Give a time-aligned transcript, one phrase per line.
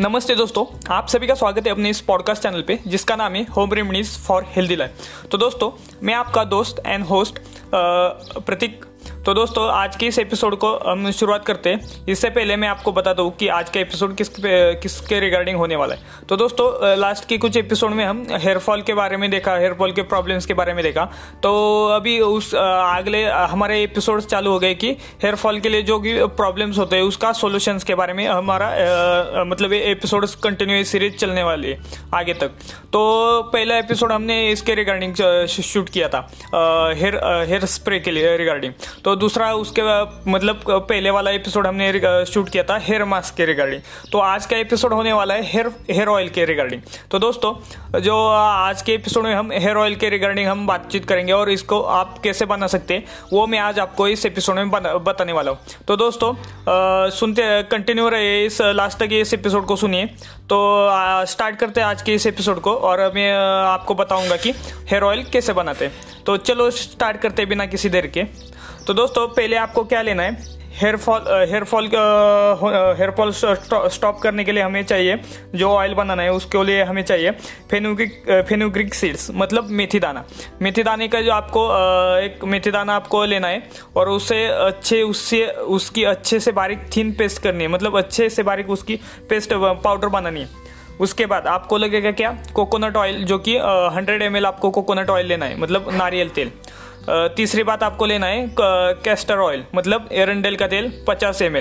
[0.00, 3.44] नमस्ते दोस्तों, आप सभी का स्वागत है अपने इस पॉडकास्ट चैनल पे, जिसका नाम है
[3.46, 5.70] home remedies for healthy life तो दोस्तों,
[6.02, 7.38] मैं आपका दोस्त एंड होस्ट
[7.74, 8.84] प्रतीक
[9.26, 12.92] तो दोस्तों आज के इस एपिसोड को हम शुरुआत करते हैं। इससे पहले मैं आपको
[12.92, 17.28] बता दूँ कि आज का एपिसोड किस किसके रिगार्डिंग होने वाला है। तो दोस्तों लास्ट
[17.28, 20.46] के कुछ एपिसोड में हम हेयर फॉल के बारे में देखा हेयर फॉल के प्रॉब्लम्स
[20.46, 21.04] के बारे में देखा।
[21.42, 21.52] तो
[21.94, 24.90] अभी उस अगले हमारे एपिसोड चालू हो गए कि
[25.22, 28.66] हेयर फॉल के लिए जो भी प्रॉब्लम्स होते हैं उसका सोल्यूशन के बारे में हमारा
[28.66, 31.80] आ, मतलब एपिसोड कंटिन्यू सीरीज़ चलने वाली है
[32.14, 32.52] आगे तक।
[32.92, 33.02] तो
[33.52, 38.72] पहला एपिसोड हमने इसके रिगार्डिंग शूट किया था हेयर हेयर स्प्रे के लिए रिगार्डिंग
[39.04, 39.82] तो दूसरा उसके
[40.30, 43.80] मतलब पहले वाला एपिसोड हमने शूट किया था हेयर मास्क के रिगार्डिंग
[44.12, 47.54] तो आज का एपिसोड होने वाला है हेयर हेयर ऑयल के रिगार्डिंग तो दोस्तों,
[48.00, 51.80] जो आज के एपिसोड में हम हेयर ऑयल के रिगार्डिंग हम बातचीत करेंगे और इसको
[51.82, 55.58] आप कैसे बना सकते हैं, वो मैं आज आपको इस एपिसोड में बताने वाला हूँ।
[55.88, 56.34] तो दोस्तों
[57.10, 60.06] सुनते कंटिन्यू रहे इस लास्ट तक इस एपिसोड को सुनिए।
[60.50, 60.58] तो
[61.26, 64.50] स्टार्ट करते हैं आज के इस एपिसोड को और मैं आपको बताऊँगा कि
[64.90, 68.22] हेयर ऑयल कैसे बनाते हैं। तो चलो स्टार्ट करते बिना किसी देर के।
[68.86, 70.34] तो दोस्तों, पहले आपको क्या लेना है?
[70.72, 75.16] Hair fall hair fall hair fall stop करने के लिए हमें चाहिए
[75.54, 77.30] जो ऑयल बनाना है, उसके लिए हमें चाहिए
[77.70, 80.24] फेनुग्रिक फेनुग्रिक सीड्स मतलब मेथी दाना।
[80.62, 81.66] मेथी दाने का जो आपको
[82.18, 83.62] एक मेथी दाना आपको लेना है
[83.96, 88.42] और उसे अच्छे, उससे, उसकी अच्छे से बारीक थीन पेस्ट करनी है मतलब अच्छे से
[88.42, 89.00] बारीक उसकी
[89.30, 90.64] पेस्ट पाउडर बनानी है।
[91.00, 92.36] उसके बाद आपको लगेगा क्या?
[92.54, 93.56] कोकोनट ऑयल जो कि
[93.94, 96.52] हंड्रेड एम आपको कोकोनट ऑयल लेना है मतलब नारियल तेल।
[97.08, 101.56] तीसरी बात आपको लेना है कैस्टर ऑयल मतलब एरंडेल का तेल 50 एम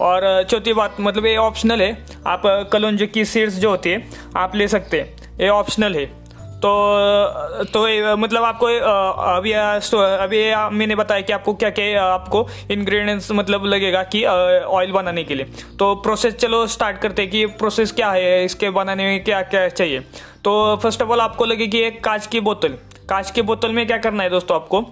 [0.00, 4.02] और चौथी बात मतलब ये ऑप्शनल है, आप कलौंजी की सीड्स जो होती है,
[4.36, 6.06] आप ले सकते हैं, ये ऑप्शनल है.
[6.58, 6.70] तो
[7.64, 10.40] तो मतलब आपको अभी अभी
[10.76, 15.46] मैंने बताया कि आपको क्या क्या आपको इंग्रेडिएंट्स मतलब लगेगा कि ऑयल बनाने के लिए.
[15.78, 19.68] तो प्रोसेस चलो स्टार्ट करते हैं कि प्रोसेस क्या है, इसके बनाने में क्या क्या
[19.68, 20.00] चाहिए.
[20.44, 22.78] तो फ़र्स्ट ऑफ़ ऑल आपको लगेगी एक कांच की बोतल.
[23.08, 24.84] कांच की बोतल में क्या करना है दोस्तों आपको?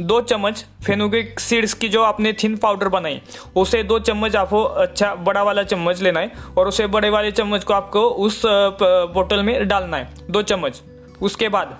[0.00, 3.20] दो चम्मच फेनुग्रिक सीड्स की जो आपने थिन पाउडर बनाई,
[3.56, 7.64] उसे दो चम्मच आपको अच्छा बड़ा वाला चम्मच लेना है और उसे बड़े वाले चम्मच
[7.64, 10.80] को आपको उस बोतल में डालना है, दो चम्मच।
[11.22, 11.78] उसके बाद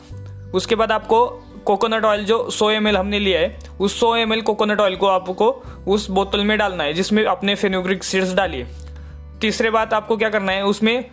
[0.54, 1.26] उसके बाद आपको
[1.66, 5.50] कोकोनट ऑयल जो 100 एम हमने लिया है, उस 100 एम कोकोनट ऑयल को आपको
[5.88, 8.64] उस बोतल में डालना है, जिसमें आपने फेनुग्रिक सीड्स डाली
[9.41, 11.04] तीसरे बात आपको क्या करना है, उसमें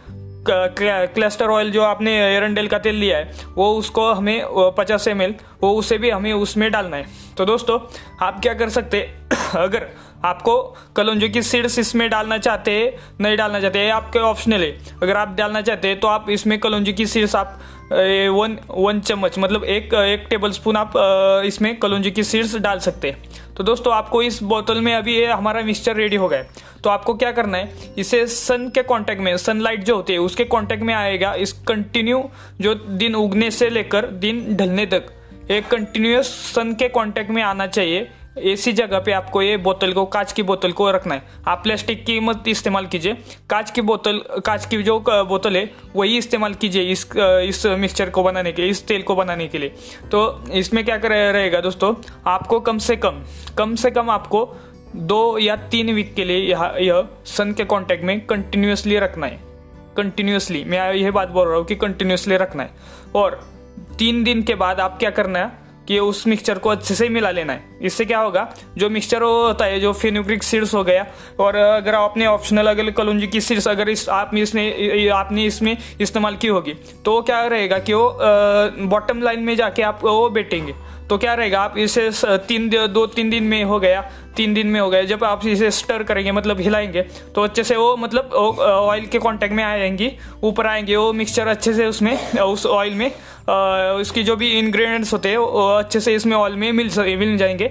[0.48, 4.44] क्लस्टर ऑयल जो आपने एरंडेल का तेल लिया है, वो उसको हमें
[4.78, 5.22] पचास एम
[5.62, 7.06] वो उसे भी हमें उसमें डालना है।
[7.38, 7.80] तो दोस्तों,
[8.22, 9.02] आप क्या कर सकते
[9.56, 9.88] अगर
[10.26, 10.56] आपको
[10.96, 12.92] कलौंजी की सीड्स इसमें डालना चाहते हैं,
[13.22, 14.72] नहीं डालना चाहते आपके ऑप्शनल है।
[15.04, 17.60] अगर आप डालना चाहते हैं तो आप इसमें कलौंजी की सीड्स आप
[17.92, 20.94] वन वन चम्मच मतलब एक एक टेबल स्पून आप
[21.46, 25.26] इसमें कलौजी की सीड्स डाल सकते हैं। तो दोस्तों, आपको इस बोतल में अभी ये
[25.26, 26.44] हमारा मिक्सचर रेडी हो गया
[26.84, 30.44] तो आपको क्या करना है, इसे सन के कांटेक्ट में सनलाइट जो होती है, उसके
[30.46, 32.24] कांटेक्ट में आएगा इस कंटिन्यू
[32.62, 35.12] जो दिन उगने से लेकर दिन ढलने तक।
[35.52, 38.08] एक कंटिन्यूस सन के कांटेक्ट में आना चाहिए।
[38.44, 42.06] ऐसी जगह पे आपको ये बोतल को, कांच की बोतल को रखना है। आप प्लास्टिक
[42.06, 43.14] की मत इस्तेमाल कीजिए।
[43.50, 48.24] कांच की बोतल, कांच की जो बोतल है, वही इस्तेमाल कीजिए इस इस मिक्सचर को
[48.24, 49.70] बनाने के, इस तेल को बनाने के लिए।
[50.12, 51.94] तो इसमें क्या कर, रहेगा दोस्तों,
[52.28, 53.24] आपको कम से कम
[53.58, 54.48] कम से कम आपको
[54.96, 59.40] दो या तीन वीक के लिए यह यह सन के कांटेक्ट में कंटिन्यूसली रखना है।
[59.98, 62.72] कंटिन्यूसली मैं यह बात बोल रहा हूँ कि कंटिन्यूसली रखना है।
[63.16, 63.40] और
[64.00, 65.52] तीन दिन के बाद आप क्या करना है
[65.90, 68.48] कि उस मिक्सचर को अच्छे से मिला लेना है। इससे क्या होगा?
[68.78, 71.06] जो मिक्सचर होता है, जो फेनुग्रिक सीड्स हो गया,
[71.40, 76.36] और अगर आपने ऑप्शनल अगर कलौजी की सीड्स अगर इस आप इसने, आपने इसमें इस्तेमाल
[76.36, 76.74] की होगी
[77.06, 78.18] तो क्या रहेगा कि वो
[78.88, 80.74] बॉटम लाइन में जाके आप वो बैठेंगे
[81.10, 81.62] तो क्या रहेगा?
[81.62, 82.10] आप इसे
[82.48, 84.02] तीन दो तीन दिन में हो गया,
[84.36, 87.02] तीन दिन में हो गया। जब आप इसे स्टर करेंगे मतलब हिलाएँगे
[87.36, 89.74] तो अच्छे से वो मतलब ऑयल के कांटेक्ट में आ
[90.44, 93.12] ऊपर आएँगे, वो मिक्सचर अच्छे से उसमें, उस ऑयल में
[94.00, 97.68] उसकी जो भी इन्ग्रीडियंट्स होते हैं, वो अच्छे से इसमें ऑयल में मिल मिल जाएँगे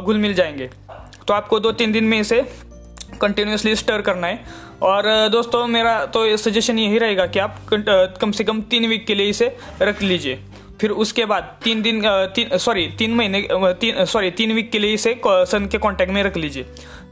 [0.00, 0.70] घुल मिल जाएँगे।
[1.28, 2.40] तो आपको दो तीन दिन में इसे
[3.20, 4.44] कंटिन्यूसली स्टर करना है।
[4.82, 7.56] और दोस्तों, मेरा तो सजेशन यही रहेगा कि आप
[8.20, 10.38] कम से कम तीन वीक के लिए इसे रख लीजिए।
[10.82, 12.00] फिर उसके बाद तीन दिन
[12.34, 13.40] तीन सॉरी तीन महीने
[13.80, 16.64] तीन सॉरी तीन वीक के लिए इसे सन के कॉन्टैक्ट में रख लीजिए।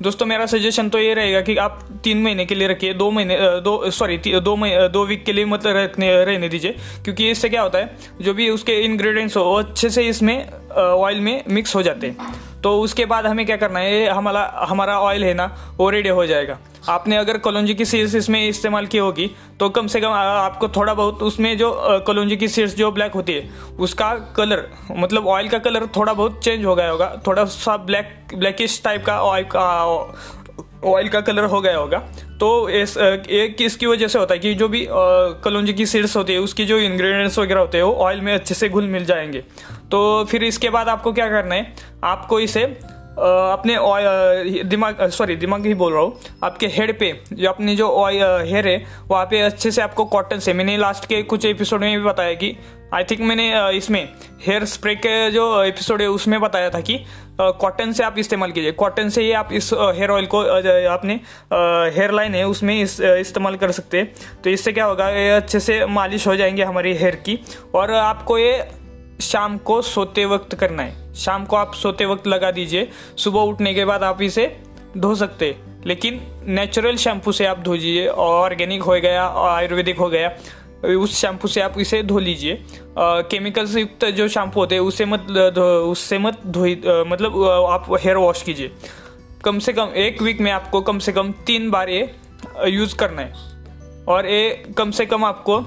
[0.02, 3.36] दोस्तों, मेरा सजेशन तो ये रहेगा कि आप तीन महीने के लिए रखिए, दो महीने
[3.60, 7.62] दो सॉरी दो महीने दो वीक के लिए मतलब रखने, रहने दीजिए, क्योंकि इससे क्या
[7.62, 10.36] होता है, जो भी उसके इंग्रेडिएंट्स हो, वो अच्छे से इसमें
[10.70, 13.94] ऑयल में मिक्स हो जाते हैं। तो उसके बाद हमें क्या करना है?
[13.94, 15.44] ये हमारा हमारा ऑयल है ना,
[15.76, 16.58] वो रेडी हो जाएगा।
[16.88, 19.30] आपने अगर कलौजी की सीड्स इसमें इस्तेमाल की होगी
[19.60, 21.72] तो कम से कम आपको थोड़ा बहुत उसमें जो
[22.06, 23.48] कलौजी की सीड्स जो ब्लैक होती है,
[23.78, 28.36] उसका कलर मतलब ऑयल का कलर थोड़ा बहुत चेंज हो गया होगा, थोड़ा सा ब्लैक
[28.36, 29.68] ब्लैकिश टाइप का ऑयल का
[30.86, 31.98] ऑयल का कलर हो गया होगा।
[32.40, 34.86] तो इस एक इसकी वजह से होता है कि जो भी
[35.44, 38.54] कलौंजी की सीड्स होती है, उसकी जो इंग्रेडिएंट्स वगैरह होते हैं, वो ऑयल में अच्छे
[38.54, 39.42] से घुल मिल जाएँगे।
[39.90, 41.72] तो फिर इसके बाद आपको क्या करना है?
[42.04, 42.64] आपको इसे
[43.18, 43.76] अपने
[44.64, 48.84] दिमाग सॉरी दिमाग ही बोल रहा हूँ। आपके हेड पे, जो अपनी जो हेयर है,
[49.08, 52.34] वहाँ पे अच्छे से आपको कॉटन से, मैंने लास्ट के कुछ एपिसोड में भी बताया
[52.34, 52.56] कि
[52.94, 54.02] आई थिंक मैंने इसमें
[54.46, 56.98] हेयर स्प्रे के जो एपिसोड है, उसमें बताया था कि
[57.40, 60.40] कॉटन से आप इस्तेमाल कीजिए। कॉटन से ही आप इस हेयर ऑयल को
[60.92, 61.20] अपने
[61.96, 64.12] हेयर लाइन है, उसमें इस इस्तेमाल कर सकते हैं।
[64.44, 65.06] तो इससे क्या होगा
[65.36, 67.38] अच्छे से मालिश हो जाएँगे हमारी हेयर की।
[67.74, 68.68] और आपको ये
[69.20, 73.74] शाम को सोते वक्त करना है। शाम को आप सोते वक्त लगा दीजिए। सुबह उठने
[73.74, 74.46] के बाद आप इसे
[74.98, 75.56] धो सकते
[75.86, 80.28] लेकिन नेचुरल शैम्पू से आप धो धोजिए ऑर्गेनिक हो गया, आयुर्वेदिक हो गया,
[80.96, 82.64] उस शैम्पू से आप इसे धो लीजिए।
[82.98, 86.64] केमिकल से युक्त जो शैम्पू होते हैं उससे मत उससे मत धो
[87.06, 88.70] मतलब आप हेयर वॉश कीजिए।
[89.44, 92.14] कम से कम एक वीक में आपको कम से कम तीन बार ये
[92.66, 95.58] यूज़ करना है। और ये कम से कम आपको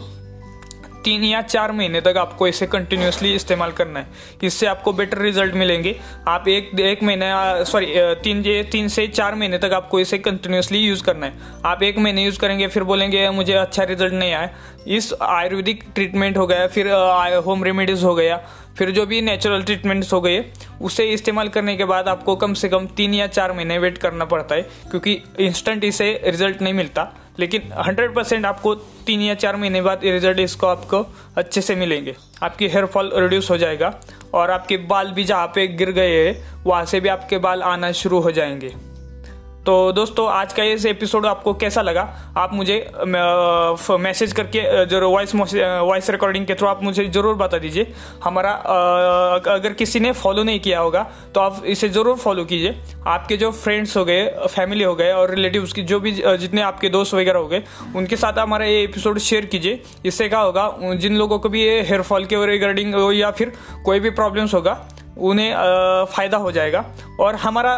[1.05, 4.07] तीन या चार महीने तक आपको इसे कंटिन्यूसली इस्तेमाल करना है।
[4.43, 5.95] इससे आपको बेटर रिज़ल्ट मिलेंगे।
[6.27, 7.31] आप एक एक महीने
[7.65, 11.33] सॉरी तीन तीन से चार महीने तक आपको इसे कंटिन्यूसली यूज़ करना है।
[11.65, 14.49] आप एक महीने यूज़ करेंगे, फिर बोलेंगे, मुझे अच्छा रिज़ल्ट नहीं आया।
[14.87, 16.91] इस आयुर्वेदिक ट्रीटमेंट हो गया, फिर
[17.45, 18.37] होम रेमेडीज़ हो गया,
[18.77, 20.43] फिर जो भी नेचुरल ट्रीटमेंट्स हो गए,
[20.81, 24.25] उसे इस्तेमाल करने के बाद आपको कम से कम तीन या चार महीने वेट करना
[24.25, 29.55] पड़ता है, क्योंकि इंस्टेंट इसे रिज़ल्ट नहीं मिलता। लेकिन 100 परसेंट आपको तीन या चार
[29.55, 31.05] महीने बाद रिज़ल्ट इसको आपको
[31.37, 33.93] अच्छे से मिलेंगे। आपकी हेयर फॉल रिड्यूस हो जाएगा
[34.33, 37.91] और आपके बाल भी जहाँ पे गिर गए हैं, वहाँ से भी आपके बाल आना
[37.91, 38.92] शुरू हो जाएँगे।
[39.65, 42.01] तो दोस्तों, आज का ये एपिसोड आपको कैसा लगा?
[42.37, 42.75] आप मुझे
[43.05, 47.93] मैसेज करके ज़रूर वॉइस वॉइस रिकॉर्डिंग के थ्रू आप मुझे ज़रूर बता दीजिए।
[48.23, 48.51] हमारा
[49.53, 51.05] अगर किसी ने फॉलो नहीं किया होगा
[51.35, 52.75] तो आप इसे ज़रूर फॉलो कीजिए।
[53.07, 56.89] आपके जो फ्रेंड्स हो गए फैमिली हो गए और रिलेटिव्स की जो भी जितने आपके
[56.89, 57.63] दोस्त वगैरह हो गए,
[57.95, 61.81] उनके साथ हमारा ये एपिसोड शेयर कीजिए। इससे क्या होगा जिन लोगों को भी ये
[61.81, 63.53] हेयर फॉल के रिगार्डिंग या फिर
[63.85, 64.81] कोई भी प्रॉब्लम्स होगा
[65.17, 66.85] उन्हें फ़ायदा हो जाएगा।
[67.19, 67.75] और हमारा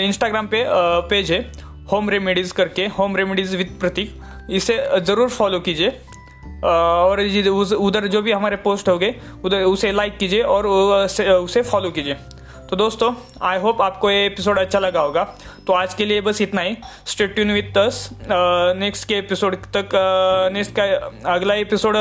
[0.00, 0.64] इंस्टाग्राम पे
[1.08, 1.40] पेज है
[1.92, 4.20] होम रेमेडीज़ करके होम रेमेडीज़ विद प्रतीक
[4.50, 5.88] इसे ज़रूर फॉलो कीजिए।
[6.64, 7.20] और
[7.76, 9.14] उधर जो भी हमारे पोस्ट हो गए
[9.44, 12.16] उधर उसे लाइक कीजिए और उसे फॉलो कीजिए।
[12.70, 13.12] तो दोस्तों
[13.42, 15.22] आई होप आपको ये एपिसोड अच्छा लगा होगा।
[15.66, 16.76] तो आज के लिए बस इतना ही।
[17.06, 18.08] Stay tuned with us
[18.78, 19.90] next के एपिसोड तक
[20.52, 20.84] नेक्स्ट का
[21.34, 21.96] अगला एपिसोड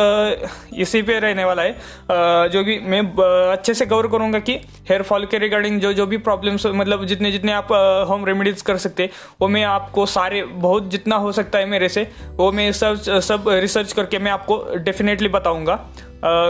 [0.78, 3.02] इसी पे रहने वाला है। जो भी मैं
[3.52, 4.54] अच्छे से कवर करूँगा कि
[4.90, 7.72] हेयर फॉल के रिगार्डिंग जो जो भी प्रॉब्लम्स मतलब जितने जितने आप
[8.10, 9.10] होम रेमेडीज कर सकते
[9.42, 13.50] वो मैं आपको सारे, बहुत जितना हो सकता है मेरे से, वो मैं सब सब
[13.50, 15.80] रिसर्च करके मैं आपको डेफिनेटली बताऊँगा।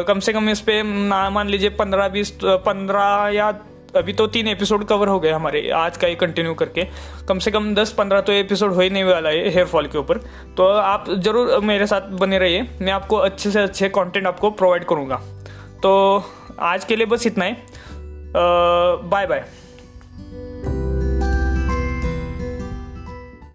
[0.07, 0.83] कम से कम इस पर
[1.31, 3.51] मान लीजिए, पंद्रह, बीस, पंद्रह या
[3.97, 6.88] अभी तो तीन एपिसोड कवर हो गए हमारे। आज का ये कंटिन्यू करके।
[7.27, 9.97] कम से कम दस पंद्रह तो एपिसोड हो ही नहीं वाला है हेयर फॉल के
[9.97, 10.17] ऊपर।
[10.57, 14.85] तो आप ज़रूर मेरे साथ बने रहिए। मैं आपको अच्छे से अच्छे कॉन्टेंट आपको प्रोवाइड
[14.85, 15.21] करूँगा।
[15.83, 16.23] तो
[16.59, 17.55] आज के लिए बस इतना ही।
[19.03, 19.45] Bye bye